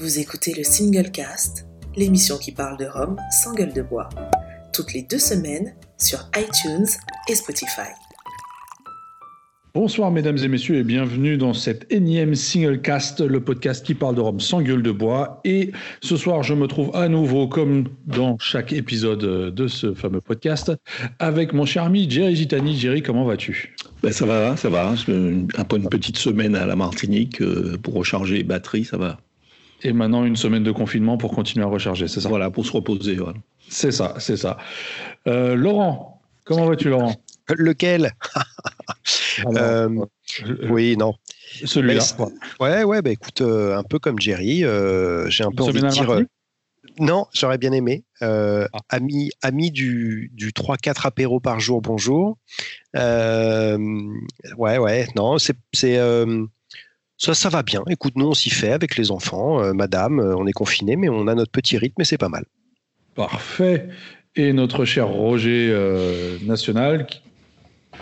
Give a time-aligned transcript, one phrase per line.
[0.00, 4.08] Vous écoutez le Single Cast, l'émission qui parle de Rome sans gueule de bois,
[4.72, 6.86] toutes les deux semaines sur iTunes
[7.28, 7.90] et Spotify.
[9.74, 14.14] Bonsoir mesdames et messieurs et bienvenue dans cet énième single cast, le podcast qui parle
[14.14, 15.42] de Rome sans gueule de bois.
[15.44, 15.70] Et
[16.00, 20.72] ce soir, je me trouve à nouveau, comme dans chaque épisode de ce fameux podcast,
[21.18, 22.74] avec mon cher ami Jerry Gitani.
[22.74, 23.76] Jerry, comment vas-tu?
[24.02, 24.94] Ben Ça va, ça va.
[25.58, 29.18] Un peu une petite semaine à la Martinique euh, pour recharger les batteries, ça va.
[29.82, 32.28] Et maintenant, une semaine de confinement pour continuer à recharger, c'est ça?
[32.28, 33.14] Voilà, pour se reposer.
[33.16, 33.38] Voilà.
[33.68, 34.58] C'est ça, c'est ça.
[35.26, 37.14] Euh, Laurent, comment vas-tu, Laurent?
[37.48, 38.12] Lequel?
[39.56, 39.88] Euh,
[40.68, 41.14] Oui, non.
[41.64, 42.04] Celui-là.
[42.60, 45.88] Ouais, ouais, bah écoute, euh, un peu comme Jerry, euh, j'ai un peu envie de
[45.88, 46.20] dire.
[46.98, 48.04] non, j'aurais bien aimé.
[48.20, 48.66] Ah.
[48.90, 52.36] Ami, ami du, du 3-4 apéro par jour, bonjour.
[52.94, 53.78] ouais,
[54.58, 55.56] ouais, non, c'est.
[57.22, 57.82] Ça, ça va bien.
[57.90, 59.74] Écoute, nous, on s'y fait avec les enfants.
[59.74, 62.46] madame, on est confinés, mais on a notre petit rythme et c'est pas mal.
[63.14, 63.88] Parfait.
[64.36, 65.76] Et notre cher Roger
[66.42, 67.06] National,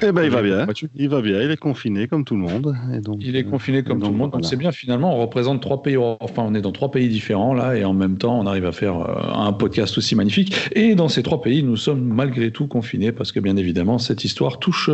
[0.03, 0.67] eh ben, il va bien.
[0.95, 1.43] Il va bien.
[1.43, 2.77] Il est confiné comme tout le monde.
[2.95, 4.33] Et donc, il est confiné comme tout le monde.
[4.33, 4.73] Donc c'est bien.
[4.73, 5.97] Finalement, on représente trois pays.
[5.97, 8.73] Enfin, on est dans trois pays différents là, et en même temps, on arrive à
[8.73, 10.55] faire euh, un podcast aussi magnifique.
[10.73, 14.25] Et dans ces trois pays, nous sommes malgré tout confinés parce que bien évidemment, cette
[14.25, 14.91] histoire touche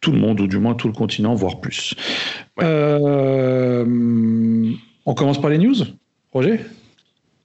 [0.00, 1.94] tout le monde, ou du moins tout le continent, voire plus.
[2.62, 3.84] Euh,
[5.06, 5.76] on commence par les news,
[6.32, 6.60] Roger?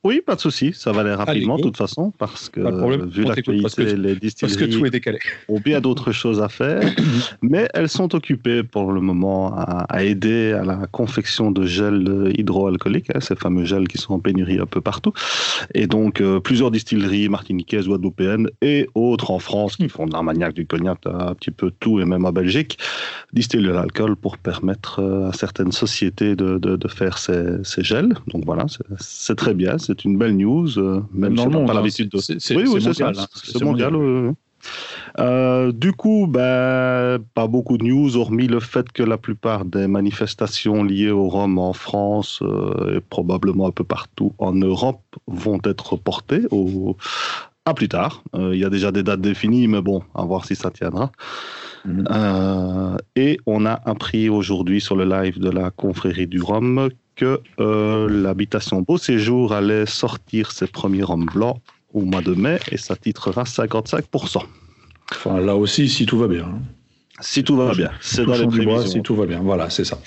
[0.06, 2.60] Oui, pas de souci, ça va aller rapidement de toute façon, parce que
[3.08, 5.18] vu l'actualité, les distilleries que tout est décalé.
[5.50, 6.84] ont bien d'autres choses à faire,
[7.42, 13.10] mais elles sont occupées pour le moment à, aider à la confection de gel hydroalcoolique,
[13.16, 15.12] hein, ces fameux gels qui sont en pénurie un peu partout,
[15.74, 20.54] et donc euh, plusieurs distilleries martiniquaises, guadeloupéennes et autres en France qui font de l'armagnac,
[20.54, 22.78] du cognac, un petit peu tout, et même en Belgique,
[23.34, 28.14] distillent de l'alcool pour permettre euh, à certaines sociétés de, de, faire ces, ces, gels.
[28.28, 28.68] Donc voilà,
[29.00, 32.18] c'est très bien, c'est une belle news, euh, même si on n'a pas l'habitude de.
[32.18, 33.16] C'est oui, oui, mondial.
[33.34, 34.36] C'est mondial.
[35.20, 39.88] Euh, du coup, ben, pas beaucoup de news, hormis le fait que la plupart des
[39.88, 45.60] manifestations liées au Rhum en France euh, et probablement un peu partout en Europe vont
[45.64, 46.98] être reportées au...
[47.66, 48.24] à plus tard.
[48.34, 51.12] Il y a déjà des dates définies, mais bon, à voir si ça tiendra.
[51.86, 52.98] Mhm.
[53.16, 58.10] et on a appris aujourd'hui sur le live de la confrérie du Rhum que euh,
[58.10, 61.58] l'habitation Beau Séjour allait sortir ses premiers rhums blancs
[61.94, 64.44] au mois de mai et ça titrera 55%.
[65.12, 66.46] Enfin, là aussi, si tout va bien.
[66.46, 66.62] Hein.
[67.22, 67.92] Si tout va bien.
[68.02, 68.86] C'est dans les prévisions.
[68.86, 69.40] si tout va bien.
[69.40, 70.00] Voilà, c'est ça.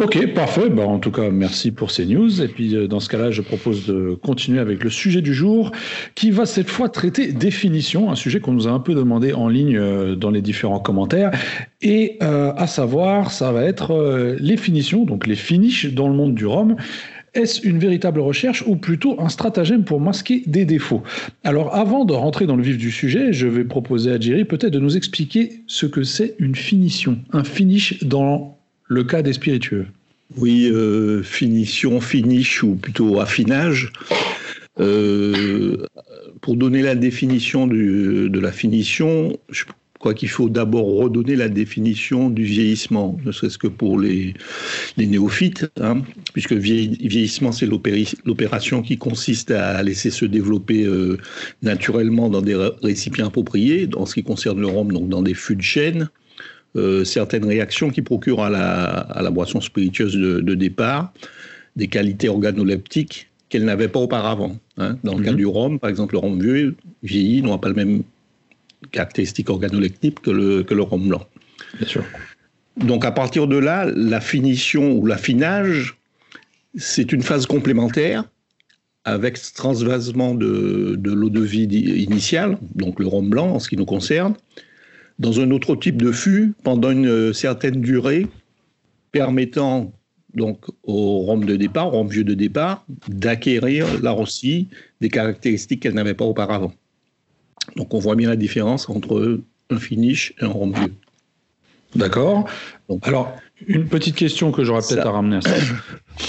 [0.00, 0.70] Ok, parfait.
[0.70, 2.40] Bah, en tout cas, merci pour ces news.
[2.40, 5.72] Et puis, euh, dans ce cas-là, je propose de continuer avec le sujet du jour,
[6.14, 9.48] qui va cette fois traiter définition, un sujet qu'on nous a un peu demandé en
[9.48, 11.32] ligne euh, dans les différents commentaires.
[11.82, 16.36] Et euh, à savoir, ça va être les finitions, donc les finishes dans le monde
[16.36, 16.76] du rhum.
[17.34, 21.02] Est-ce une véritable recherche ou plutôt un stratagème pour masquer des défauts?
[21.42, 24.72] Alors avant de rentrer dans le vif du sujet, je vais proposer à Jerry peut-être
[24.72, 28.57] de nous expliquer ce que c'est une finition, un finish dans
[28.88, 29.86] le cas des spiritueux
[30.36, 33.92] Oui, euh, finition, finish ou plutôt affinage.
[34.80, 35.76] Euh,
[36.40, 39.64] pour donner la définition de la finition, je
[39.98, 44.34] crois qu'il faut d'abord redonner la définition du vieillissement, ne serait-ce que pour les,
[44.96, 51.18] néophytes, hein, puisque vieillissement, c'est l'opération qui consiste à laisser se développer euh,
[51.62, 55.56] naturellement dans des récipients appropriés, en ce qui concerne le rhum, donc dans des fûts
[55.56, 56.08] de chêne,
[56.76, 61.12] euh, certaines réactions qui procurent à la, à la boisson spiritueuse de, départ
[61.76, 64.58] des qualités organoleptiques qu'elle n'avait pas auparavant.
[64.76, 64.98] Hein.
[65.04, 65.36] Dans le cas mhm.
[65.36, 68.02] du rhum, par exemple, le rhum vieux, vieilli, n'aura pas le même
[68.90, 71.26] caractéristique organoleptique que le, que le rhum blanc.
[71.78, 72.04] Bien sûr.
[72.76, 75.96] Donc à partir de là, la finition ou l'affinage,
[76.76, 78.24] c'est une phase complémentaire
[79.04, 83.76] avec transvasement de, de l'eau de vie initiale, donc le rhum blanc en ce qui
[83.76, 84.34] nous concerne,
[85.18, 88.26] dans un autre type de fût pendant une certaine durée,
[89.12, 89.92] permettant
[90.34, 94.68] donc au rhum de départ, au rhum vieux de départ, d'acquérir là aussi
[95.00, 96.72] des caractéristiques qu'elle n'avait pas auparavant.
[97.76, 99.40] Donc on voit bien la différence entre
[99.70, 100.94] un finish et un rhum vieux.
[101.96, 102.46] D'accord.
[103.02, 103.34] Alors,
[103.66, 105.54] une petite question que j'aurais peut-être à ramener à ça,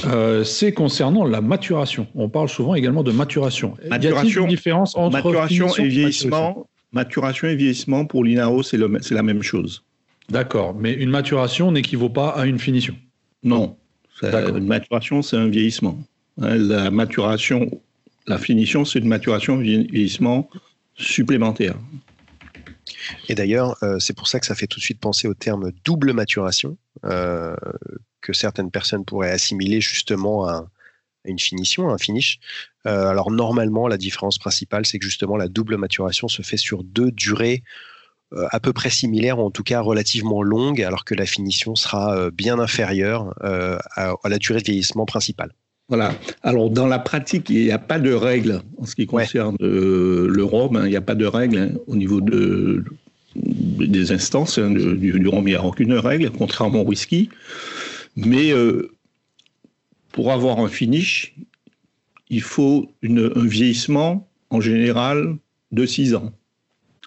[0.06, 2.08] euh, c'est concernant la maturation.
[2.16, 3.76] On parle souvent également de maturation.
[3.90, 6.66] Maturation, y a une différence entre maturation et vieillissement Maturation?
[6.96, 9.84] Et vieillissement, pour l'INAO, c'est la même chose.
[10.30, 12.96] D'accord, mais une maturation n'équivaut pas à une finition
[13.44, 13.78] Non.
[14.22, 15.98] Une maturation, c'est un vieillissement.
[16.42, 17.70] Hein, la maturation,
[18.28, 20.50] la finition, c'est une maturation, vieillissement
[20.96, 21.76] supplémentaire.
[23.30, 25.72] Et d'ailleurs, euh, c'est pour ça que ça fait tout de suite penser au terme
[25.86, 27.56] double maturation, euh,
[28.22, 30.68] que certaines personnes pourraient assimiler justement à
[31.26, 32.40] une finition, un finish.
[32.86, 37.12] alors normalement, la différence principale, c'est que justement la double maturation se fait sur deux
[37.12, 37.64] durées
[38.52, 42.30] à peu près similaires, ou en tout cas relativement longues, alors que la finition sera
[42.32, 45.52] bien inférieure à, la durée de vieillissement principale.
[45.90, 46.14] Voilà.
[46.44, 50.44] Alors, dans la pratique, il n'y a pas de règle en ce qui concerne le
[50.44, 50.76] rhum.
[50.76, 50.86] Hein.
[50.86, 52.84] il n'y a pas de règle hein, au niveau de,
[53.36, 55.48] des instances hein, du, du, rhum.
[55.48, 57.30] Il n'y a aucune règle, contrairement au whisky.
[58.16, 58.92] Mais euh,
[60.12, 61.36] pour avoir un finish,
[62.30, 65.38] il faut une, un vieillissement en général
[65.72, 66.32] de 6 ans.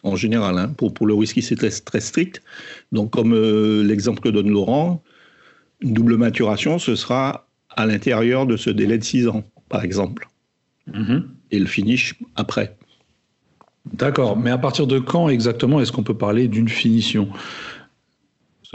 [0.04, 0.74] En général, hein.
[0.76, 2.42] pour, pour le whisky, c'est très, très, strict.
[2.90, 5.02] Donc, comme euh, l'exemple que donne Laurent,
[5.80, 10.28] une double maturation, ce sera à l'intérieur de ce délai de 6 ans, par exemple.
[10.90, 11.22] Mm-hmm.
[11.52, 12.76] Et le finish après.
[13.92, 17.28] D'accord, mais à partir de quand exactement est-ce qu'on peut parler d'une finition?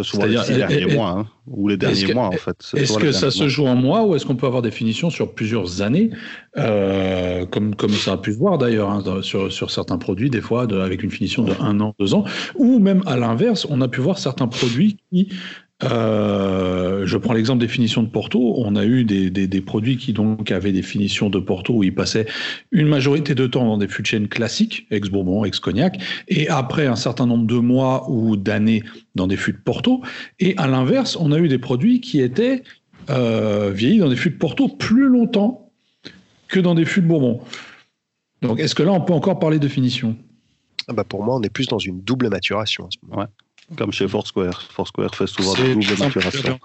[0.03, 2.55] C'est-à-dire les derniers mois, hein, ou les derniers mois en fait.
[2.75, 5.33] Est-ce que ça se joue en mois ou est-ce qu'on peut avoir des finitions sur
[5.33, 6.11] plusieurs années,
[6.57, 10.41] euh, comme, comme ça a pu se voir d'ailleurs hein, sur, sur, certains produits, des
[10.41, 13.87] fois avec une finition de un an, deux ans, ou même à l'inverse, on a
[13.87, 15.29] pu voir certains produits qui
[15.83, 18.55] euh, je prends l'exemple des finitions de Porto.
[18.57, 21.83] On a eu des, des, des, produits qui donc avaient des finitions de Porto où
[21.83, 22.25] ils passaient
[22.71, 26.95] une majorité de temps dans des fûts de chêne classiques, ex-Bourbon, ex-Cognac, et après un
[26.95, 28.83] certain nombre de mois ou d'années
[29.13, 30.01] dans des fûts de Porto.
[30.39, 32.63] Et à l'inverse, on a eu des produits qui étaient
[33.11, 35.71] euh, vieillis dans des fûts de Porto plus longtemps
[36.47, 37.41] que dans des fûts de Bourbon.
[38.41, 40.15] Donc est-ce que là, on peut encore parler de finition
[40.87, 43.21] ah bah Pour moi, on est plus dans une double maturation à ce moment.
[43.21, 43.27] Ouais.
[43.75, 44.61] Comme chez Foursquare.
[44.61, 46.57] Foursquare fait souvent de double maturation.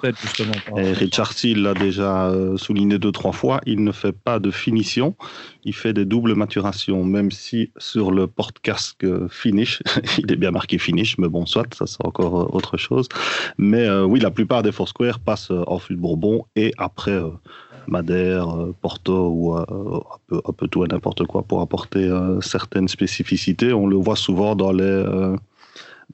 [0.77, 3.61] Et Richard Seal l'a déjà euh, souligné deux, trois fois.
[3.67, 5.17] Il ne fait pas de finition.
[5.65, 9.83] Il fait des doubles maturations, même si sur le porte-casque finish,
[10.19, 13.09] il est bien marqué finish, mais bon, soit, ça c'est encore euh, autre chose.
[13.59, 17.21] Mais euh, oui, la plupart des Foursquare passent en fût de Bourbon et après
[17.89, 18.47] Madère,
[18.81, 19.67] Porto ou un,
[20.29, 22.09] peu, un peu tout et n'importe quoi pour apporter
[22.41, 23.73] certaines spécificités.
[23.73, 25.05] On le voit souvent dans les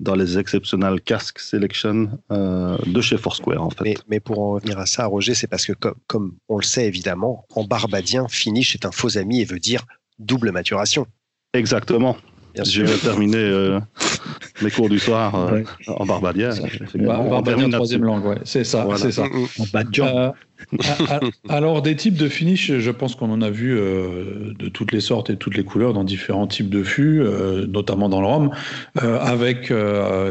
[0.00, 3.97] dans les exceptional casques selection euh, de chez Foursquare en fait.
[4.09, 5.73] Mais, pour en revenir à ça, Roger, c'est parce que
[6.06, 9.85] comme, on le sait évidemment, en barbadien, finish est un faux ami et veut dire
[10.19, 11.06] double maturation.
[11.55, 12.17] Exactement.
[12.65, 13.81] J'ai terminé euh,
[14.62, 16.50] mes cours du soir euh, en barbadien.
[16.94, 18.38] Barbadien troisième langue, ouais.
[18.44, 19.25] c'est ça, c'est ça.
[19.25, 20.35] En badjan.
[21.49, 25.00] Alors, des types de finish, je pense qu'on en a vu euh, de toutes les
[25.00, 28.50] sortes et toutes les couleurs dans différents types de fûts, euh, notamment dans le rhum,
[29.03, 29.73] euh, avec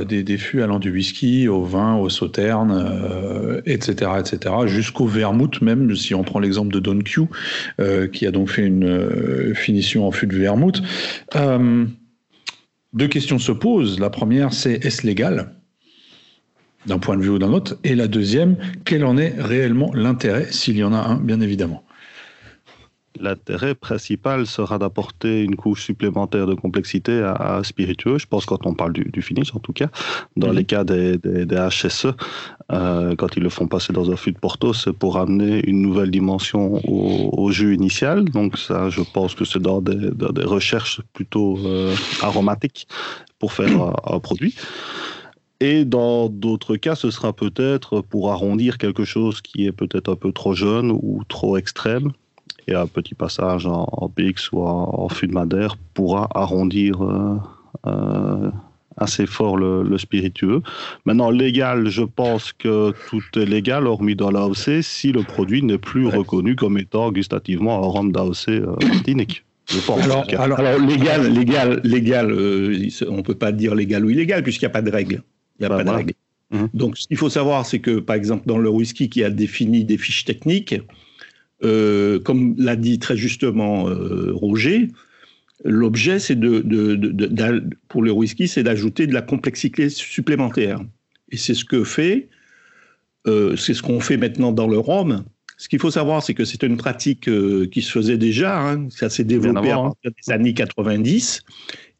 [0.07, 5.95] des, des, fûts allant du whisky au vin, au sauterne, etc., etc., jusqu'au vermouth même,
[5.95, 7.21] si on prend l'exemple de Don Q,
[8.11, 10.81] qui a donc fait une finition en fût de vermouth.
[12.97, 13.99] Deux questions se posent.
[13.99, 15.53] La première, c'est est-ce légal
[16.85, 17.77] d'un point de vue ou d'un autre?
[17.83, 21.83] Et la deuxième, quel en est réellement l'intérêt, s'il y en a un, bien évidemment?
[23.19, 28.17] L'intérêt principal sera d'apporter une couche supplémentaire de complexité à, spiritueux.
[28.17, 29.89] Je pense quand on parle du, finish, en tout cas,
[30.35, 32.07] dans les cas des, HSE,
[32.71, 35.81] euh, quand ils le font passer dans un fût de Porto, c'est pour amener une
[35.81, 38.25] nouvelle dimension au, jus initial.
[38.25, 42.87] Donc ça, je pense que c'est dans, des, recherches plutôt euh, aromatiques
[43.39, 44.55] pour faire un produit.
[45.59, 50.15] Et dans d'autres cas, ce sera peut-être pour arrondir quelque chose qui est peut-être un
[50.15, 52.11] peu trop jeune ou trop extrême.
[52.67, 57.37] Et un petit passage en, en PX ou en, fût de Madère pourra arrondir euh,
[57.85, 58.51] euh,
[58.97, 60.61] assez fort le, spiritueux.
[61.05, 65.77] Maintenant, légal, je pense que tout est légal, hormis dans l'AOC, si le produit n'est
[65.77, 69.45] plus reconnu comme étant gustativement un rhum d'AOC euh, martinique.
[69.89, 70.25] Alors,
[70.59, 74.73] alors, légal, légal, légal, on ne peut pas dire légal ou illégal puisqu'il n'y a
[74.73, 75.23] pas de règle.
[75.59, 76.13] Il n'y a bah, pas de règle.
[76.51, 76.65] Mmh.
[76.73, 79.83] Donc, ce qu'il faut savoir, c'est que, par exemple, dans le whisky qui a défini
[79.83, 80.75] des fiches techniques,
[81.63, 84.89] euh, comme l'a dit très justement euh, Roger,
[85.63, 86.63] l'objet, c'est de,
[87.87, 90.79] pour le whisky, c'est d'ajouter de la complexité supplémentaire.
[91.31, 92.29] Et c'est ce que fait,
[93.25, 95.23] euh, c'est ce qu'on fait maintenant dans le rhum.
[95.57, 97.27] Ce qu'il faut savoir, c'est que c'est une pratique
[97.71, 98.87] qui se faisait déjà, hein.
[98.91, 101.41] ça s'est développé à partir des années 90,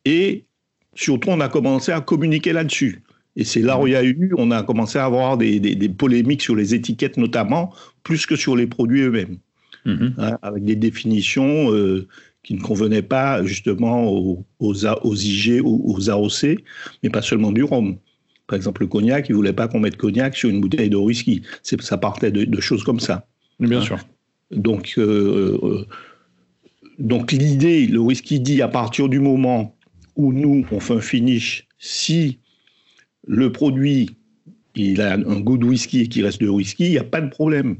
[0.06, 0.46] et
[0.94, 3.02] surtout on a commencé à communiquer là-dessus.
[3.38, 6.42] Et c'est là où il y a eu, on a commencé à avoir des, polémiques
[6.42, 7.72] sur les étiquettes notamment,
[8.04, 9.38] plus que sur les produits eux-mêmes,
[9.88, 10.14] mhm.
[10.18, 12.08] hein, avec des définitions euh,
[12.44, 16.64] qui ne convenaient pas justement aux, aux, IG ou aux AOC,
[17.04, 17.98] mais pas seulement du rhum.
[18.48, 20.96] Par exemple, le cognac, ils ne voulaient pas qu'on mette cognac sur une bouteille de
[20.96, 21.42] whisky.
[21.64, 23.28] Ça partait de, choses comme ça.
[23.60, 23.98] Bien sûr.
[24.52, 25.86] Donc, euh, euh,
[27.00, 29.76] donc l'idée, le whisky dit à partir du moment
[30.16, 32.40] où nous, on fait un finish, si
[33.28, 34.12] le produit,
[34.76, 37.22] il a un goût de whisky et qui reste de whisky, il n'y a pas
[37.22, 37.78] de problème.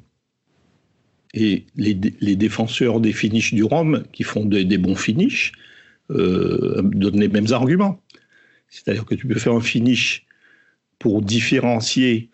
[1.40, 1.94] Et les,
[2.36, 5.52] défenseurs des finishes du rhum, qui font des, bons finishes,
[6.10, 8.02] euh, donnent les mêmes arguments.
[8.70, 10.26] C'est-à-dire que tu peux faire un finish
[10.98, 12.32] pour différencier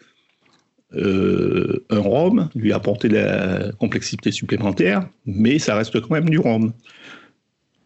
[0.95, 6.72] euh, un rhum, lui apporter la complexité supplémentaire, mais ça reste quand même du rhum.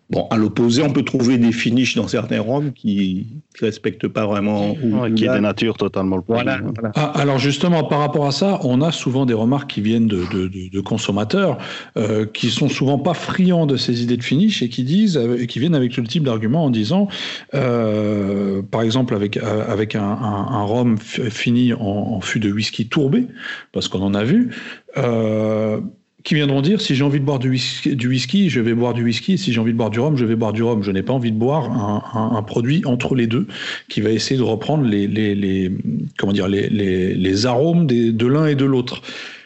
[0.09, 3.27] Bon, à l'opposé, on peut trouver des finishes dans certains rhums qui
[3.59, 4.71] ne respectent pas vraiment.
[4.71, 6.23] Ou, qui dénaturent totalement le.
[6.25, 6.61] Voilà,
[6.95, 10.23] ah, alors justement, par rapport à ça, on a souvent des remarques qui viennent de,
[10.31, 11.57] de, de, consommateurs
[11.97, 15.45] euh, qui sont souvent pas friands de ces idées de finish et qui disent, euh,
[15.45, 17.09] qui viennent avec le type d'argument en disant,
[17.53, 22.49] euh, par exemple avec euh, avec un, un, un rhum fini en, en, fût de
[22.49, 23.27] whisky tourbé,
[23.73, 24.55] parce qu'on en a vu.
[24.95, 25.81] Euh,
[26.23, 28.93] qui viendront dire si j'ai envie de boire du whisky, du whisky, je vais boire
[28.93, 30.83] du whisky, si j'ai envie de boire du rhum, je vais boire du rhum.
[30.83, 33.47] Je n'ai pas envie de boire un, un, produit entre les deux
[33.87, 35.71] qui va essayer de reprendre les, les, les
[36.17, 39.01] comment dire, les, les, les arômes des, de l'un et de l'autre.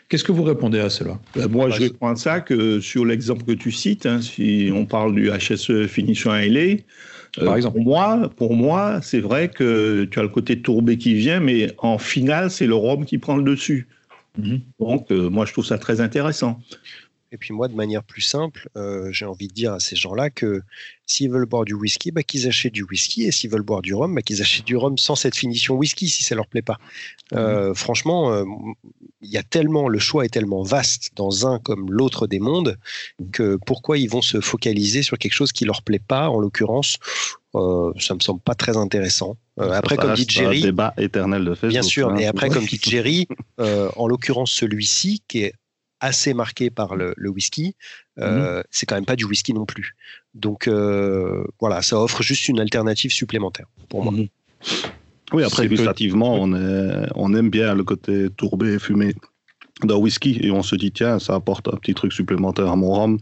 [0.09, 1.19] Qu'est-ce que vous répondez à cela?
[1.35, 4.85] Ben, Moi, je réponds à ça que sur l'exemple que tu cites, hein, si on
[4.85, 6.77] parle du HSE Finition LA,
[7.39, 7.75] euh, Par exemple.
[7.75, 11.71] Pour moi, pour moi c'est vrai que tu as le côté tourbé qui vient, mais
[11.77, 13.87] en finale, c'est le rhum qui prend le dessus.
[14.37, 14.61] Mhm.
[14.79, 16.59] Donc, euh, moi, je trouve ça très intéressant.
[17.33, 20.29] Et puis moi, de manière plus simple, euh, j'ai envie de dire à ces gens-là
[20.29, 20.63] que
[21.05, 23.93] s'ils veulent boire du whisky, bah, qu'ils achètent du whisky, et s'ils veulent boire du
[23.93, 26.77] rhum, bah, qu'ils achètent du rhum sans cette finition whisky, si ça leur plaît pas.
[27.33, 27.75] Euh, mhm.
[27.75, 28.45] franchement,
[29.21, 32.77] il y a tellement, le choix est tellement vaste dans un comme l'autre des mondes
[33.31, 36.97] que pourquoi ils vont se focaliser sur quelque chose qui leur plaît pas, en l'occurrence,
[37.55, 39.37] euh, ça me semble pas très intéressant.
[39.59, 42.09] Euh, après, comme dit Jerry, débat éternel de Bien sûr.
[42.09, 42.17] Hein.
[42.17, 43.27] et après, comme dit Jerry,
[43.59, 45.53] euh, en l'occurrence celui-ci qui est
[45.99, 47.75] assez marqué par le, whisky,
[48.17, 48.63] euh, mhm.
[48.71, 49.95] c'est quand même pas du whisky non plus.
[50.33, 54.13] Donc voilà, ça offre juste une alternative supplémentaire pour moi.
[54.13, 54.27] Mhm.
[55.33, 56.53] Oui, après, gustativement, on,
[57.15, 59.13] on aime bien le côté tourbé et fumé
[59.83, 62.91] d'un whisky et on se dit, tiens, ça apporte un petit truc supplémentaire à mon
[62.91, 63.17] rhum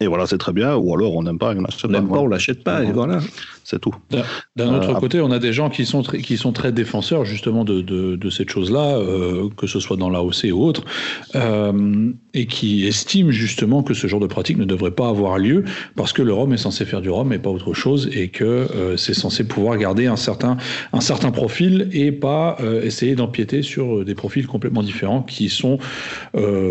[0.00, 0.76] et voilà, c'est très bien.
[0.76, 2.00] Ou alors, on n'aime pas, on n'achète pas.
[2.00, 3.20] On l'achète pas, et voilà.
[3.64, 3.94] C'est tout.
[4.54, 7.24] D'un autre euh, côté, on a des gens qui sont, très, qui sont très défenseurs,
[7.24, 10.84] justement, de, de, de cette chose-là, euh, que ce soit dans l'AOC ou autre,
[11.34, 15.64] euh, et qui estiment, justement, que ce genre de pratique ne devrait pas avoir lieu,
[15.96, 18.44] parce que le rhum est censé faire du rhum et pas autre chose, et que
[18.44, 20.56] euh, c'est censé pouvoir garder un certain,
[20.92, 25.78] un certain profil et pas euh, essayer d'empiéter sur des profils complètement différents qui sont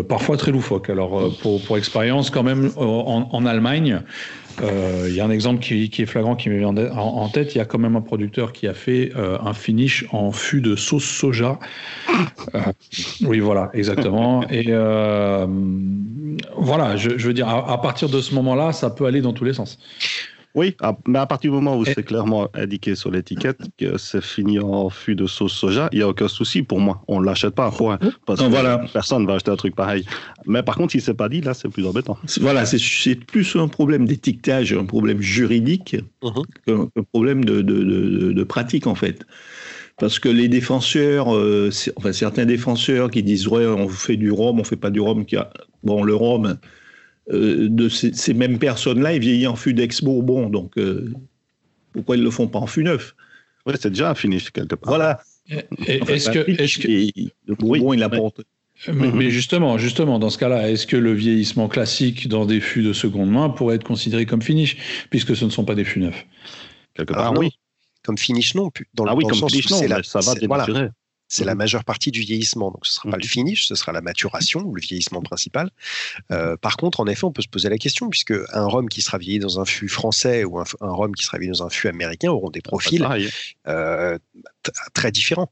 [0.08, 0.90] parfois très loufoques.
[0.90, 4.02] Alors, pour, pour expérience, quand même, en, Allemagne.
[4.62, 7.54] Euh, il y a un exemple qui, est flagrant qui me vient en, tête.
[7.54, 10.60] Il y a quand même un producteur qui a fait euh, un finish en fût
[10.60, 11.58] de sauce soja.
[12.54, 12.60] Euh,
[13.22, 14.48] oui, voilà, exactement.
[14.50, 14.72] Et
[16.56, 19.54] voilà, je, veux dire, à, partir de ce moment-là, ça peut aller dans tous les
[19.54, 19.78] sens.
[20.56, 20.74] Oui,
[21.06, 24.88] mais à partir du moment où c'est clairement indiqué sur l'étiquette que c'est fini en
[24.88, 27.02] fût de sauce soja, il n'y a aucun souci pour moi.
[27.08, 27.98] On ne l'achète pas, point.
[28.24, 28.82] Parce que voilà.
[28.90, 30.06] personne ne va acheter un truc pareil.
[30.46, 32.16] Mais par contre, si c'est pas dit, là, c'est plus embêtant.
[32.40, 36.44] Voilà, c'est plus un problème d'étiquetage, un problème juridique, uh-huh.
[36.66, 39.26] qu'un problème de, de, de, pratique, en fait
[39.98, 44.60] parce que les défenseurs, euh, enfin certains défenseurs qui disent ouais on fait du rhum,
[44.60, 45.50] on fait pas du rhum, qui a...
[45.84, 46.58] bon le rhum
[47.32, 50.48] euh, de ces, mêmes personnes-là, ils vieillissent en fût d'ex-Bourbon.
[50.48, 51.12] Donc, euh,
[51.92, 53.14] pourquoi ils ne le font pas en fût neuf?
[53.66, 54.88] Oui, c'est déjà un finish quelque part.
[54.88, 55.20] Voilà.
[55.86, 56.44] Est-ce que,
[57.46, 58.42] le Bourbon, il apporte.
[58.88, 62.82] Mais, mais, justement, justement, dans ce cas-là, est-ce que le vieillissement classique dans des fûts
[62.82, 64.76] de seconde main pourrait être considéré comme finish,
[65.08, 66.26] puisque ce ne sont pas des fûts neufs?
[66.94, 67.50] Quelque part, oui.
[68.04, 68.70] Comme finish, non.
[68.94, 70.88] Dans ah oui, comme finish, non, ça va dénaturer.
[71.28, 71.58] C'est la mhm.
[71.58, 72.70] majeure partie du vieillissement.
[72.70, 73.28] Donc, ce ne sera pas le mhm.
[73.28, 75.70] finish, ce sera la maturation ou le vieillissement principal.
[76.30, 79.02] Euh, par contre, en effet, on peut se poser la question, puisque un rhum qui
[79.02, 81.88] sera vieilli dans un fût français ou un, rhum qui sera vieilli dans un fût
[81.88, 83.06] américain auront des profils
[83.66, 84.18] euh,
[84.94, 85.50] très différents.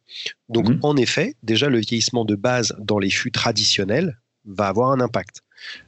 [0.49, 0.79] Donc, mhm.
[0.83, 5.43] en effet, déjà, le vieillissement de base dans les fûts traditionnels va avoir un impact.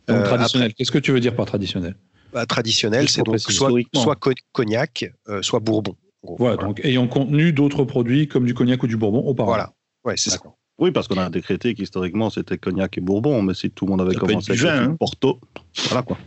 [0.09, 1.95] Donc, euh, traditionnel, qu'est-ce que tu veux dire par traditionnel?
[2.33, 4.19] Bah, Traditionnel, c'est donc soit, soit,
[4.53, 5.05] cognac,
[5.43, 5.97] soit bourbon.
[6.39, 9.53] Voilà, donc ayant contenu d'autres produits comme du cognac ou du bourbon auparavant.
[9.53, 9.73] Voilà,
[10.05, 10.39] ouais, c'est ça.
[10.79, 14.03] Oui, parce qu'on a décrété qu'historiquement c'était cognac et bourbon, mais si tout le monde
[14.03, 14.97] avait commencé avec vin, hein.
[14.99, 15.41] Porto,
[15.89, 16.19] voilà quoi.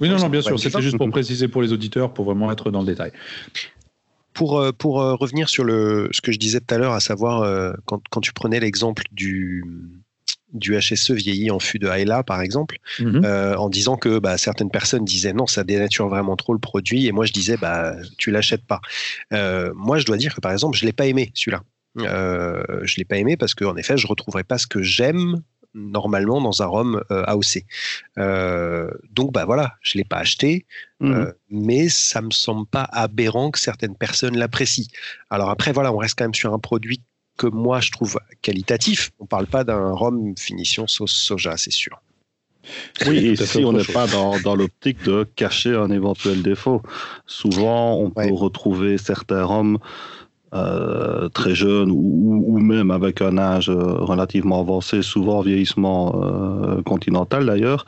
[0.00, 2.70] Oui, non, non, bien sûr, c'était juste pour préciser pour les auditeurs, pour vraiment être
[2.70, 3.12] dans le détail.
[4.32, 7.00] Pour, euh, pour euh, revenir sur le, ce que je disais tout à l'heure, à
[7.00, 9.64] savoir euh, quand, quand, tu prenais l'exemple du,
[10.54, 13.24] du HSE vieilli en fût de Haïla, par exemple, mhm.
[13.24, 17.06] euh, en disant que bah, certaines personnes disaient non, ça dénature vraiment trop le produit,
[17.06, 18.80] et moi je disais bah tu l'achètes pas.
[19.32, 21.62] Euh, moi je dois dire que par exemple je l'ai pas aimé celui-là.
[21.98, 25.42] Euh, je l'ai pas aimé parce qu'en effet je retrouverai pas ce que j'aime
[25.74, 27.64] normalement dans un rhum AOC.
[29.10, 30.66] donc bah voilà, je l'ai pas acheté,
[31.00, 31.32] mhm.
[31.50, 34.86] mais ça me semble pas aberrant que certaines personnes l'apprécient.
[35.30, 37.00] Alors après voilà, on reste quand même sur un produit
[37.36, 39.10] que moi je trouve qualitatif.
[39.18, 42.00] On ne parle pas d'un rhum finition sauce soja, c'est sûr.
[43.06, 46.80] Oui, et si on n'est pas dans, dans l'optique de cacher un éventuel défaut.
[47.26, 49.78] Souvent, on peut retrouver certains roms
[50.54, 56.80] euh, très jeunes ou, ou, même avec un âge euh, relativement avancé, souvent vieillissement euh,
[56.82, 57.84] continental d'ailleurs,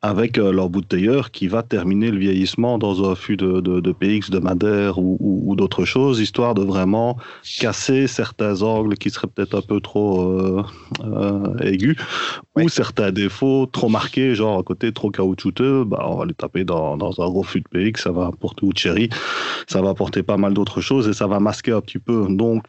[0.00, 3.92] avec euh, leur bouteilleur qui va terminer le vieillissement dans un fût de, de, de
[3.92, 7.16] PX, de Madère ou, ou, ou d'autres choses, histoire de vraiment
[7.58, 10.62] casser certains angles qui seraient peut-être un peu trop euh,
[11.02, 11.96] euh, aigus,
[12.54, 12.64] ouais.
[12.64, 16.64] ou certains défauts trop marqués, genre à côté trop caoutchouteux, bah, on va les taper
[16.64, 19.08] dans, dans un gros fût de PX, ça va apporter, ou de cherry,
[19.66, 22.26] ça va apporter pas mal d'autres choses et ça va masquer un petit peu.
[22.30, 22.62] Donc,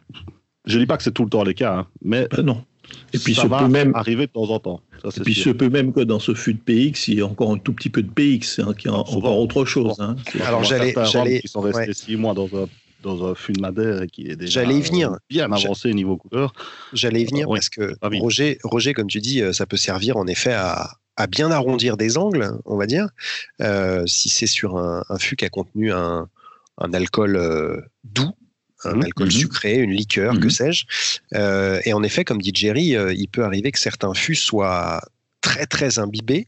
[0.66, 2.64] je dis pas que c'est tout le temps les cas, hein, mais ben non.
[3.12, 4.80] Et puis ça va peut même arriver de temps en temps.
[5.02, 5.44] Ça, et puis sûr.
[5.44, 7.72] se peut même que dans ce fût de PX, il y a encore un tout
[7.72, 9.96] petit peu de PX, hein, qui est encore autre chose.
[10.00, 10.16] Hein.
[10.44, 11.94] Alors j'allais, j'allais, qui sont restés ouais.
[11.94, 12.68] six mois dans un
[13.02, 15.16] dans un fût de Madère qui est déjà j'allais y venir.
[15.30, 16.52] bien avancé niveau couleur.
[16.92, 18.20] J'allais y venir euh, parce que ah, oui.
[18.20, 21.96] Roger, Roger, comme tu dis, euh, ça peut servir en effet à, à bien arrondir
[21.96, 23.08] des angles, on va dire.
[23.62, 26.28] Euh, si c'est sur un, un, fût qui a contenu un,
[26.80, 28.32] un alcool euh, doux,
[28.84, 29.30] un mmh, alcool mmh.
[29.30, 30.40] sucré, une liqueur, mmh.
[30.40, 30.84] que sais-je.
[31.34, 35.02] Euh, et en effet, comme dit Jerry, euh, il peut arriver que certains fûts soient
[35.40, 36.46] très très imbibés,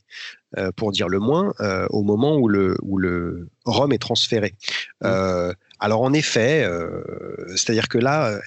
[0.59, 1.55] euh, pour dire le moins,
[1.91, 4.55] au moment où le, où le rhum est transféré.
[5.01, 6.65] Alors en effet,
[7.49, 8.39] c'est-à-dire que là,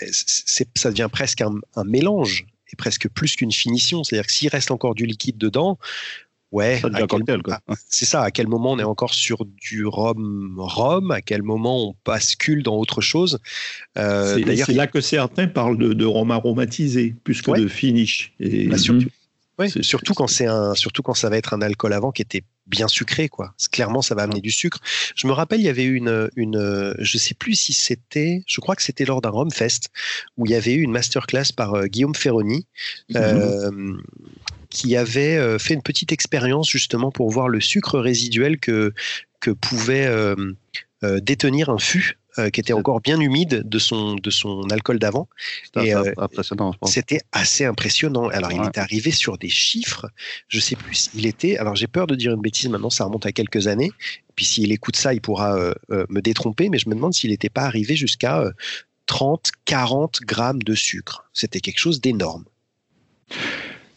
[0.76, 4.04] ça devient presque un, un mélange et presque plus qu'une finition.
[4.04, 5.78] C'est-à-dire que s'il reste encore du liquide dedans,
[6.56, 6.82] Ouais,
[7.90, 8.22] c'est ça.
[8.22, 12.64] À quel moment on est encore sur du rhum rhum À quel moment on bascule
[12.64, 13.40] dans autre chose
[13.98, 17.60] euh, C'est là que certains parlent de, de rhum aromatisé plus que ouais.
[17.60, 18.32] de finish.
[18.40, 18.68] Et...
[18.68, 19.10] Bah, surtout,
[19.60, 22.44] ouais, surtout quand c'est un, surtout quand ça va être un alcool avant qui était
[22.68, 23.54] bien sucré, quoi.
[23.74, 24.80] Clairement, ça va amener du sucre.
[25.14, 28.78] Je me rappelle, il y avait une, une, je sais plus si c'était, je crois
[28.78, 29.90] que c'était lors d'un Rhum Fest
[30.38, 32.66] où il y avait eu une masterclass par euh, Guillaume Ferroni.
[33.10, 33.98] Mm -hmm.
[34.76, 38.94] Qui avait euh, fait une petite expérience justement pour voir le sucre résiduel que,
[39.40, 40.36] que pouvait euh,
[41.04, 45.00] euh, détenir un fût euh, qui était encore bien humide de son, de son alcool
[45.00, 45.30] d'avant.
[46.86, 48.28] C'était euh, assez impressionnant.
[48.28, 48.58] Alors, ouais.
[48.62, 50.08] il était arrivé sur des chiffres,
[50.50, 53.26] je sais plus, il était, alors j'ai peur de dire une bêtise maintenant, ça remonte
[53.26, 53.92] à quelques années.
[54.36, 55.74] Puis s'il écoute ça, il pourra euh,
[56.10, 58.44] me détromper, mais je me demande s'il n'était pas arrivé jusqu'à
[59.06, 61.30] 30, 40 grammes de sucre.
[61.32, 62.44] C'était quelque chose d'énorme.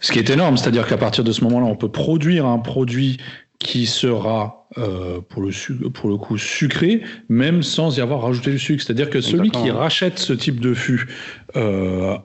[0.00, 3.18] Ce qui est énorme, c'est-à-dire qu'à partir de ce moment-là, on peut produire un produit
[3.58, 8.58] qui sera euh, pour, le pour le coup sucré, même sans y avoir rajouté du
[8.58, 8.82] sucre.
[8.82, 11.08] C'est-à-dire que celui qui rachète ce type de fût
[11.56, 12.16] euh,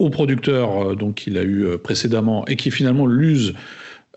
[0.00, 3.54] au producteur euh, donc qu'il a eu précédemment et qui finalement l'use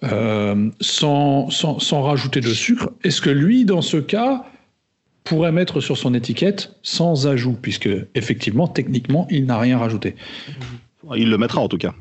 [0.04, 4.46] euh, sans, sans, sans rajouter de sucre, est-ce que lui, dans ce cas,
[5.24, 10.15] pourrait mettre sur son étiquette sans ajout, puisque effectivement, techniquement, il n'a rien rajouté
[11.15, 11.96] Il le mettra en tout cas.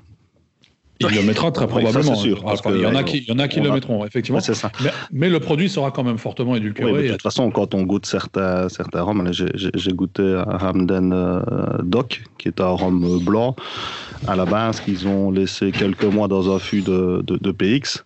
[1.01, 2.13] Il le mettra très probablement.
[2.13, 3.75] Oui, sûr, parce il y en a qui, il y en a qui le a...
[3.75, 4.39] mettront, effectivement.
[4.39, 4.71] Ouais, ça.
[4.83, 6.93] Mais, mais, le produit sera quand même fortement édulcoré.
[6.93, 11.41] Oui, de toute façon, quand on goûte certains, certains rhums, j'ai goûté un Hamden euh,
[11.83, 13.57] Doc, qui est un rhum blanc,
[14.29, 18.05] à la base, qu'ils ont laissé quelques mois dans un fût de, de, de PX.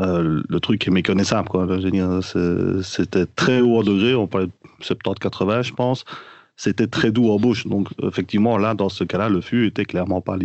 [0.00, 1.48] Euh, le truc est méconnaissable.
[2.82, 6.04] C'était très haut degré, on parlait de 70-80, je pense
[6.56, 7.66] c'était très doux en bouche.
[7.66, 10.36] Donc, effectivement, là, dans ce cas-là, le fût était clairement pas,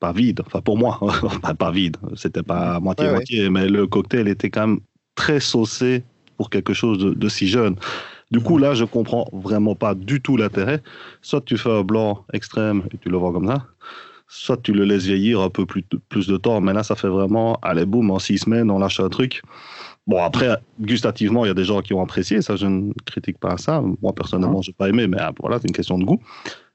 [0.00, 0.42] pas vide.
[0.46, 0.98] Enfin, pour moi,
[1.58, 1.96] pas vide.
[2.16, 3.50] C'était pas moitié-moitié, ouais, ouais.
[3.50, 4.80] mais le cocktail était quand même
[5.14, 6.02] très saucé
[6.36, 7.76] pour quelque chose de, de si jeune.
[8.32, 10.82] Du coup, là, je comprends vraiment pas du tout l'intérêt.
[11.22, 13.64] Soit tu fais un blanc extrême et tu le vends comme ça,
[14.26, 16.60] soit tu le laisses vieillir un peu plus, plus de temps.
[16.60, 19.42] Mais là, ça fait vraiment, allez, boum, en six semaines, on lâche un truc.
[20.06, 23.38] Bon, après, gustativement, il y a des gens qui ont apprécié, ça, je ne critique
[23.38, 23.82] pas ça.
[24.02, 26.20] Moi, personnellement, je n'ai pas aimé, mais ah, voilà, c'est une question de goût.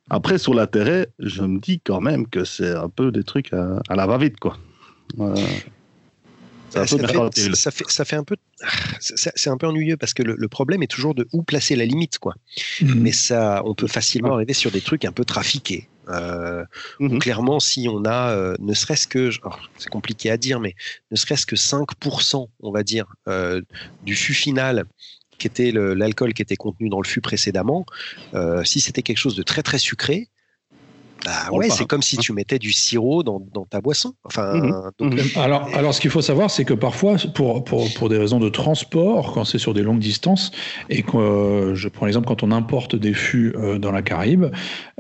[0.10, 3.80] Après, sur l'intérêt, je me dis quand même que c'est un peu des trucs à,
[3.88, 4.58] à la va-vite, quoi.
[5.20, 5.36] Euh,
[6.70, 6.98] ça, fait,
[7.56, 8.36] ça, fait, ça, fait, un peu,
[9.00, 11.86] c'est un peu ennuyeux parce que le, le, problème est toujours de où placer la
[11.86, 12.36] limite, quoi.
[12.82, 12.94] Mmh.
[12.96, 15.88] Mais ça, on peut facilement arriver sur des trucs un peu trafiqués.
[16.10, 16.66] Euh,
[17.00, 17.20] mmh.
[17.20, 19.30] Clairement, si on a, euh, ne serait-ce que,
[19.78, 20.76] c'est compliqué à dire, mais
[21.12, 23.62] ne serait-ce que 5%, on va dire, euh,
[24.04, 24.86] du fût final
[25.38, 27.86] qui était l'alcool qui était contenu dans le fût précédemment,
[28.66, 30.28] si c'était quelque chose de très très sucré,
[31.26, 34.14] bah ouais, c'est comme si tu mettais du sirop dans, dans ta boisson.
[34.24, 34.92] Enfin, mmh.
[35.00, 35.14] donc...
[35.16, 35.40] mmh.
[35.40, 38.50] alors, alors, ce qu'il faut savoir, c'est que parfois, pour, pour, pour, des raisons de
[38.50, 40.52] transport, quand c'est sur des longues distances,
[40.90, 44.46] et que euh, je prends l'exemple quand on importe des fûts euh, dans la Caraïbe,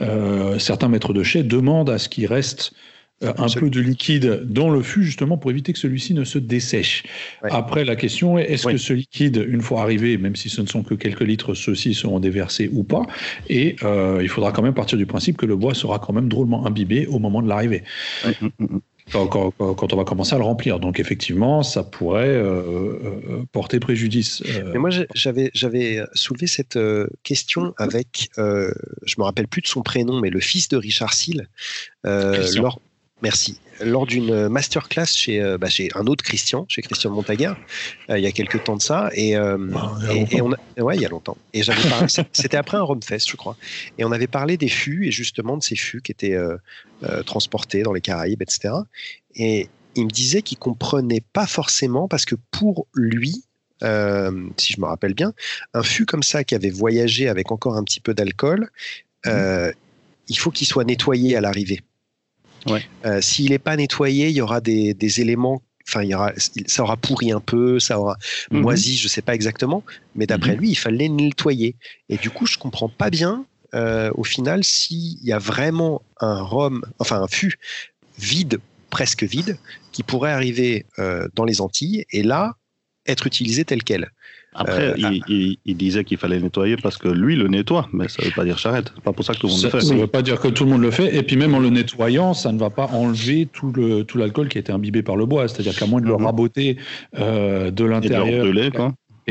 [0.01, 2.73] euh, certains maîtres de chais demandent à ce qu'il reste
[3.21, 6.39] euh, un peu de liquide dans le fût justement pour éviter que celui-ci ne se
[6.39, 7.03] dessèche.
[7.43, 7.49] Ouais.
[7.51, 8.73] Après, la question est est-ce ouais.
[8.73, 11.93] que ce liquide, une fois arrivé, même si ce ne sont que quelques litres, ceux-ci
[11.93, 13.05] seront déversés ou pas?
[13.49, 16.29] Et euh, il faudra quand même partir du principe que le bois sera quand même
[16.29, 17.83] drôlement imbibé au moment de l'arrivée.
[18.25, 18.37] Ouais.
[18.39, 19.27] Mm, mm, mm.
[19.27, 20.79] quand, on va commencer à le remplir.
[20.79, 24.41] Donc effectivement, ça pourrait euh, porter préjudice.
[24.71, 26.79] Mais moi, j'avais, j'avais soulevé cette
[27.23, 31.49] question avec, je me rappelle plus de son prénom, mais le fils de Richard Seal,
[32.05, 32.79] lors,
[33.21, 33.59] Merci.
[33.81, 37.53] Lors d'une masterclass chez, euh, bah, chez un autre Christian, chez Christian Montaguer,
[38.09, 41.01] euh, il y a quelques temps de ça, et, euh, ah, et, on ouais, il
[41.01, 41.37] y a longtemps.
[41.53, 41.81] Et j'avais
[42.33, 43.57] c'était après un Rumfest, je crois,
[43.97, 46.37] et on avait parlé des fûts et justement de ces fûts qui étaient
[47.25, 48.73] transportés dans les Caraïbes, etc.
[49.35, 53.43] Et il me disait qu'il comprenait pas forcément parce que pour lui,
[53.81, 55.33] si je me rappelle bien,
[55.73, 58.69] un fût comme ça qui avait voyagé avec encore un petit peu d'alcool,
[59.25, 59.31] mmh.
[60.27, 61.81] il faut qu'il soit nettoyé à l'arrivée.
[63.05, 66.31] Euh, s'il n'est pas nettoyé, il y aura des, éléments enfin, il y aura,
[66.67, 68.17] ça aura pourri un peu, ça aura
[68.51, 68.61] mhm.
[68.61, 69.83] moisi, je ne sais pas exactement,
[70.15, 70.59] mais d'après mhm.
[70.59, 71.75] lui, il fallait nettoyer.
[72.09, 76.01] Et du coup, je ne comprends pas bien, euh, au final, s'il y a vraiment
[76.19, 77.55] un rhum, enfin un fût
[78.17, 79.57] vide, presque vide,
[79.91, 82.55] qui pourrait arriver euh, dans les Antilles et là,
[83.05, 84.11] être utilisé tel quel.
[84.53, 88.27] Après, euh, il, disait qu'il fallait nettoyer parce que lui le nettoie, mais ça ne
[88.27, 88.91] veut pas dire charrette.
[88.95, 89.81] C'est pas pour ça que tout le monde le fait.
[89.81, 91.15] Ça ne veut pas dire que tout le monde le fait.
[91.15, 94.49] Et puis même en le nettoyant, ça ne va pas enlever tout le tout l'alcool
[94.49, 95.47] qui a été imbibé par le bois.
[95.47, 96.25] C'est-à-dire qu'à moins de le mhm.
[96.25, 96.77] raboter
[97.17, 98.45] euh, de l'intérieur.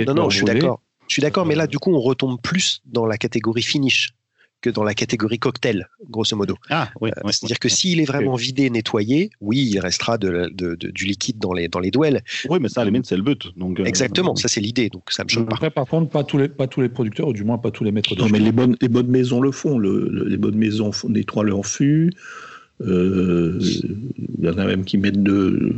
[0.06, 0.80] non, non, je suis d'accord.
[1.08, 4.10] Je suis d'accord, mais là, du coup, on retombe plus dans la catégorie finish
[4.60, 6.56] que dans la catégorie cocktail, grosso modo.
[6.70, 11.04] Ah, oui, euh, C'est-à-dire que s'il est vraiment vidé, nettoyé, oui, il restera de, du
[11.04, 12.22] liquide dans les, dans les douelles.
[12.48, 13.56] Oui, mais ça, à la limite, c'est le but.
[13.56, 14.88] Donc, euh, Exactement, ça, c'est l'idée.
[14.88, 17.32] Donc, ça me choque Après, par contre, pas tous, les, pas tous les producteurs, ou
[17.32, 19.52] du moins pas tous les maîtres de Non, mais les bonnes, les bonnes maisons le
[19.52, 19.78] font.
[19.78, 22.12] les bonnes maisons font, nettoient leur fût.
[22.80, 25.74] Euh, il y en a même qui, mettent de,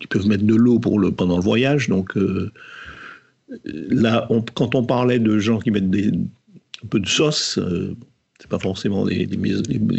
[0.00, 1.88] qui peuvent mettre de l'eau pour le, pendant le voyage.
[1.88, 2.16] Donc,
[3.64, 7.58] là, quand on parlait de gens qui mettent des, un peu de sauce,
[8.38, 9.26] c'est pas forcément les,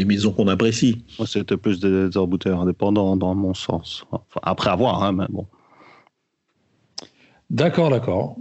[0.06, 1.04] maisons, qu'on apprécie.
[1.26, 4.06] C'était plus des, embouteilleurs indépendants dans mon sens.
[4.44, 5.48] après avoir, hein, mais bon.
[7.50, 8.36] D'accord, d'accord.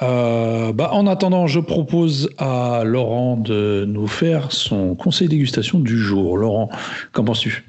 [0.00, 5.98] Euh, bah, en attendant, je propose à Laurent de nous faire son conseil dégustation du
[5.98, 6.38] jour.
[6.38, 6.70] Laurent,
[7.12, 7.64] qu'en penses-tu?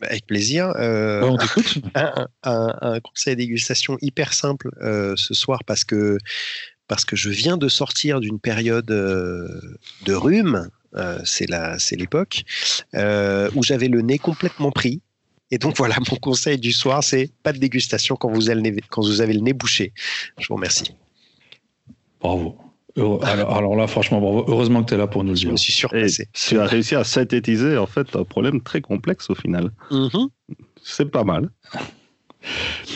[0.00, 0.72] Bah, Avec plaisir.
[0.76, 1.78] Euh, bah, on t'écoute.
[2.44, 6.18] Un, conseil dégustation hyper simple euh, ce soir parce que
[6.88, 12.44] parce que je viens de sortir d'une période de rhume euh, c'est la, c'est l'époque
[12.94, 15.02] euh, où j'avais le nez complètement pris.
[15.50, 18.70] Et donc voilà, mon conseil du soir, c'est pas de dégustation quand vous avez le
[18.70, 19.92] nez, quand vous avez le nez bouché.
[20.38, 20.92] Je vous remercie.
[22.20, 22.58] Bravo.
[22.96, 24.44] Alors, là, franchement, bravo.
[24.48, 25.48] Heureusement que tu es là pour nous le dire.
[25.48, 26.28] Je me suis surpassé.
[26.32, 29.70] tu as réussi à synthétiser en fait un problème très complexe au final.
[29.90, 30.28] Mm-hmm.
[30.82, 31.50] C'est pas mal.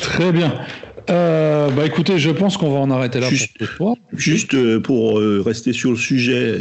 [0.01, 0.55] Très bien.
[1.11, 3.97] Euh, bah écoutez, je pense qu'on va en arrêter là juste, pour ce soir.
[4.13, 6.61] Juste pour rester sur le sujet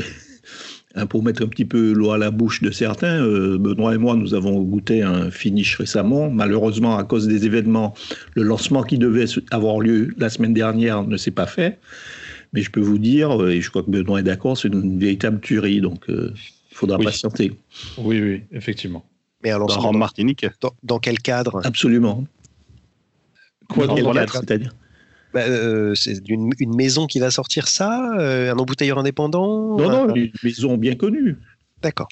[1.10, 4.15] pour mettre un petit peu l'eau à la bouche de certains, euh, Benoît et moi,
[4.15, 6.32] nous avons goûté un finish récemment.
[6.32, 7.93] Malheureusement, à cause des événements,
[8.34, 11.78] le lancement qui devait avoir lieu la semaine dernière ne s'est pas fait.
[12.54, 14.99] Mais je peux vous dire, euh, et je crois que Benoît est d'accord, c'est une
[14.99, 16.34] véritable tuerie, donc euh,
[16.71, 17.52] il faudra patienter.
[17.99, 19.06] Oui, oui, effectivement.
[19.43, 20.45] Mais alors, en Martinique
[20.84, 21.62] dans, quel cadre?
[21.63, 22.25] Absolument.
[23.69, 24.71] Quoi dans, quel cadre, c'est-à-dire?
[25.34, 30.08] Bah, euh, c'est une, une, maison qui va sortir ça euh, Un embouteilleur indépendant Non,
[30.08, 31.38] non, une maison bien connue.
[31.82, 32.08] D'accord.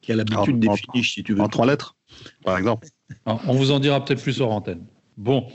[0.00, 1.40] Qui a l'habitude des fiches, si tu veux.
[1.40, 1.96] En trois lettres,
[2.44, 2.88] par exemple.
[3.26, 4.84] on vous en dira peut-être plus hors antenne.
[5.18, 5.46] Bon,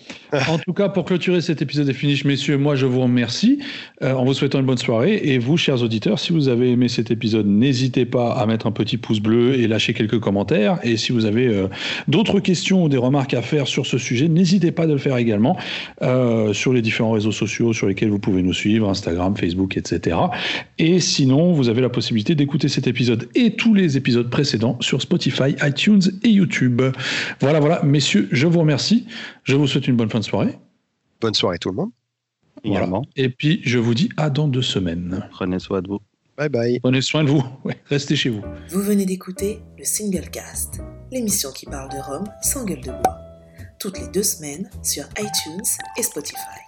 [0.50, 3.60] en tout cas, pour clôturer cet épisode des finish, messieurs, moi je vous remercie
[4.02, 5.22] euh, en vous souhaitant une bonne soirée.
[5.24, 8.74] Et vous, chers auditeurs, si vous avez aimé cet épisode, n'hésitez pas à mettre un
[8.74, 10.80] petit pouce bleu et lâcher quelques commentaires.
[10.84, 11.70] Et si vous avez euh,
[12.10, 15.16] d'autres questions ou des remarques à faire sur ce sujet, n'hésitez pas de le faire
[15.16, 15.56] également
[16.02, 20.18] euh, sur les différents réseaux sociaux sur lesquels vous pouvez nous suivre, Instagram, Facebook, etc.
[20.78, 25.02] Et sinon, vous avez la possibilité d'écouter cet épisode et tous les épisodes précédents sur
[25.02, 26.82] Spotify, iTunes et YouTube.
[27.40, 29.06] Voilà, voilà, messieurs, je vous remercie.
[29.56, 30.58] Vous souhaite une bonne fin de soirée.
[31.22, 31.92] Bonne soirée tout le monde.
[33.16, 35.28] Et puis, je vous dis à dans deux semaines.
[35.32, 36.00] Prenez soin de vous.
[36.38, 36.80] Bye bye.
[36.80, 37.44] Prenez soin de vous.
[37.86, 38.42] restez chez vous.
[38.70, 43.18] Vous venez d'écouter le Single Cast, l'émission qui parle de Rome sans gueule de bois.
[43.80, 45.64] Toutes les deux semaines sur iTunes
[45.98, 46.63] et Spotify.